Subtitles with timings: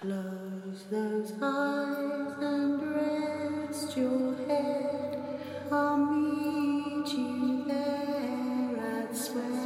[0.00, 5.18] Close those eyes and rest your head.
[5.70, 9.59] I'll meet you there at Sweffen's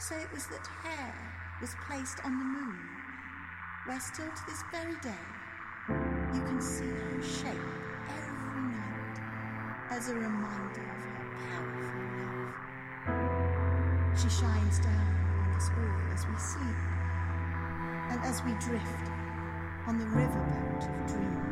[0.00, 1.14] So it was that hare
[1.60, 2.78] was placed on the moon,
[3.86, 5.24] where still to this very day
[6.32, 7.58] you can see her shape
[8.08, 9.18] every night
[9.90, 11.98] as a reminder of her powerful
[13.10, 14.20] love.
[14.22, 16.78] She shines down on us all as we sleep
[18.10, 19.10] and as we drift
[19.88, 21.47] on the riverboat of dreams.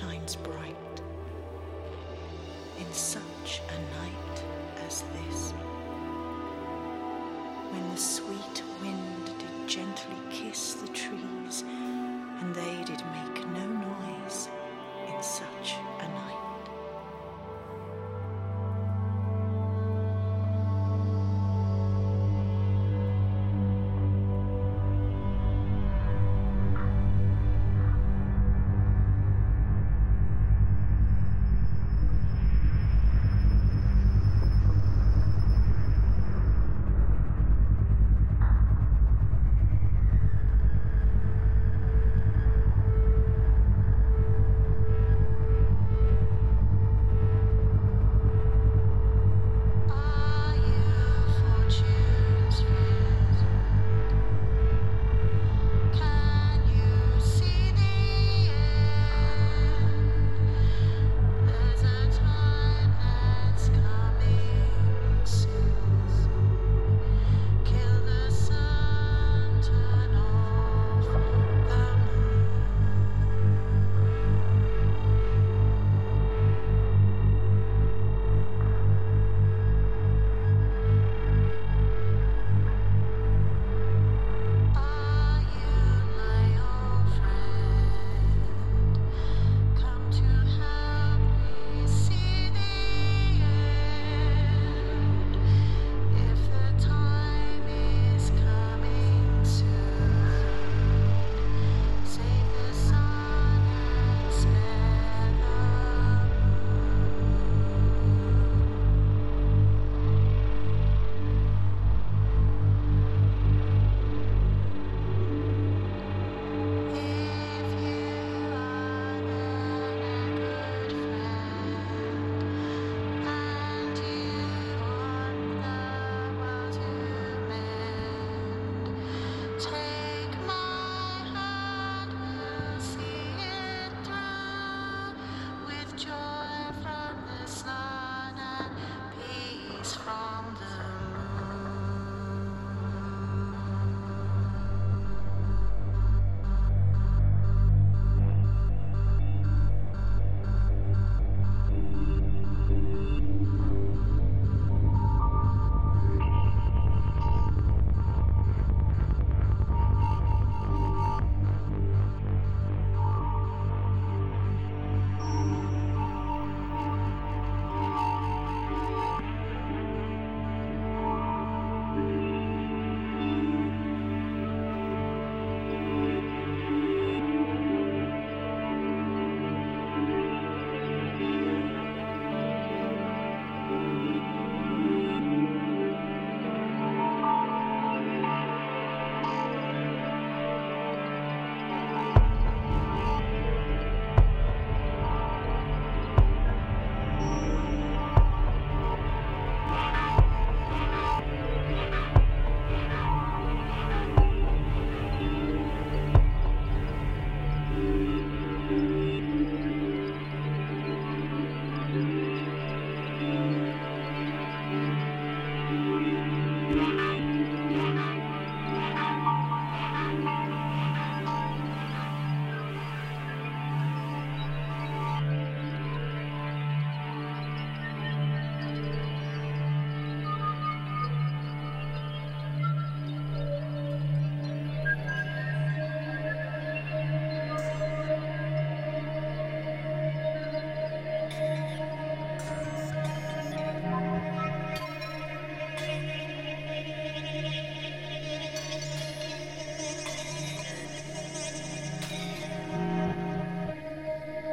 [0.00, 0.76] Shines bright
[2.78, 4.44] in such a night
[4.86, 5.52] as this,
[7.70, 11.64] when the sweet wind did gently kiss the trees,
[12.40, 14.48] and they did make no noise
[15.06, 16.49] in such a night.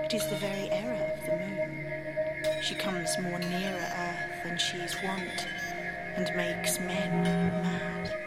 [0.07, 2.61] It is the very error of the moon.
[2.63, 5.45] She comes more nearer earth than she is wont,
[6.15, 8.26] and makes men mad.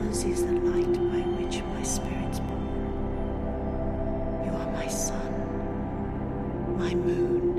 [0.00, 2.60] always is the light by which my spirit's born.
[4.44, 7.49] You are my sun, my moon.